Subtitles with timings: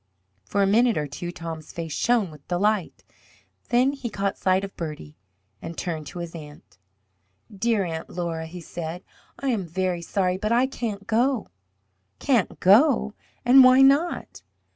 [0.45, 3.03] For a minute or two Tom's face shone with delight.
[3.69, 5.15] Then he caught sight of Bertie
[5.61, 6.79] and turned to his aunt.
[7.55, 9.03] "Dear Aunt Laura," he said,
[9.37, 11.45] "I am very sorry, but I can't go."
[12.17, 13.13] "Can't go?
[13.45, 14.41] and why not?"